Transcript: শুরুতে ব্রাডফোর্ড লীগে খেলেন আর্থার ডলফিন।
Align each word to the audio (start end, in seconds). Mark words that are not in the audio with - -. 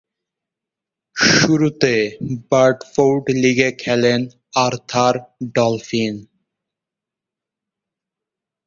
শুরুতে 1.15 1.93
ব্রাডফোর্ড 2.49 3.25
লীগে 3.41 3.69
খেলেন 3.81 4.21
আর্থার 4.57 5.15
ডলফিন। 5.55 6.15